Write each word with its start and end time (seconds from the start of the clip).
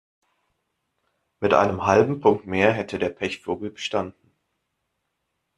Mit 1.41 1.53
einem 1.53 1.85
halben 1.85 2.21
Punkt 2.21 2.47
mehr 2.47 2.73
hätte 2.73 2.97
der 2.97 3.09
Pechvogel 3.11 3.69
bestanden. 3.69 4.31